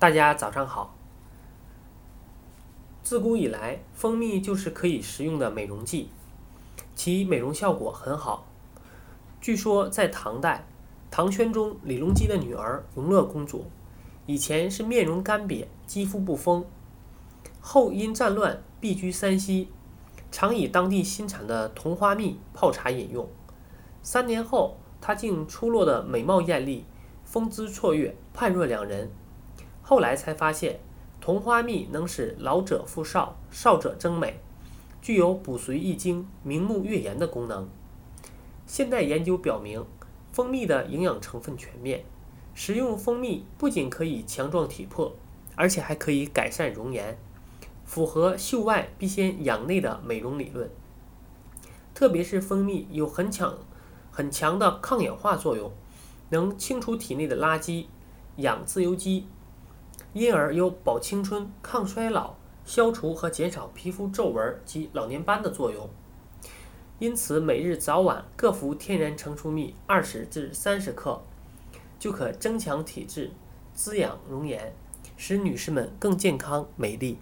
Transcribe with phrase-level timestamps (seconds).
[0.00, 0.96] 大家早上好。
[3.02, 6.08] 自古以来，蜂蜜就是可以食用的美容剂，
[6.94, 8.46] 其美容效果很好。
[9.42, 10.66] 据说在唐代，
[11.10, 13.66] 唐玄宗李隆基的女儿永乐公主，
[14.24, 16.64] 以前是面容干瘪、肌肤不丰，
[17.60, 19.68] 后因战乱避居山西，
[20.32, 23.28] 常以当地新产的桐花蜜泡茶饮用。
[24.00, 26.86] 三年后，她竟出落的美貌艳丽，
[27.22, 29.10] 风姿绰约，判若两人。
[29.90, 30.78] 后来才发现，
[31.20, 34.38] 同花蜜能使老者复少，少者增美，
[35.02, 37.68] 具有补髓益精、明目悦颜的功能。
[38.68, 39.84] 现代研究表明，
[40.30, 42.04] 蜂蜜的营养成分全面，
[42.54, 45.12] 食用蜂蜜不仅可以强壮体魄，
[45.56, 47.18] 而且还可以改善容颜，
[47.84, 50.70] 符合秀外必先养内的美容理论。
[51.92, 53.58] 特别是蜂蜜有很强、
[54.12, 55.72] 很强的抗氧化作用，
[56.28, 57.86] 能清除体内的垃圾，
[58.36, 59.26] 养自由基。
[60.12, 65.88] 因而有保青春、抗衰老、消除和减少皮肤皱纹及老年斑的作用。
[66.98, 71.22] 因此，每日早晚各服天然成熟蜜二十至三十克，
[71.98, 73.30] 就可增强体质、
[73.72, 74.74] 滋养容颜，
[75.16, 77.18] 使女士们更健康美丽。